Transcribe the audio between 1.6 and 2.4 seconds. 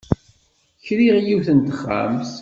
texxamt.